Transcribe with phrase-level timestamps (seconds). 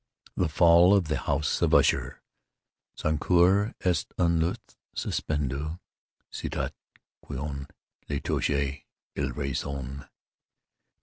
[0.35, 2.23] THE FALL OF THE HOUSE OF USHER
[2.95, 5.77] Son cœur est un luth suspendu;
[6.33, 6.71] Sitôt
[7.23, 7.67] qu'on
[8.09, 10.07] le touche il résonne..